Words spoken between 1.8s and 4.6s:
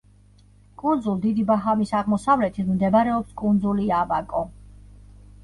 აღმოსავლეთით მდებარეობს კუნძული აბაკო.